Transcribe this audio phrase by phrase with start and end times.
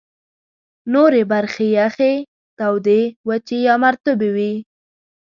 [0.93, 2.13] نورې برخې یخي،
[2.57, 4.53] تودې، وچي یا مرطوبې وې.